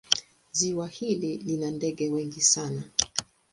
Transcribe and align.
Ziwa 0.51 0.87
hili 0.87 1.37
lina 1.37 1.71
ndege 1.71 2.09
wengi 2.09 2.41
sana. 2.41 2.83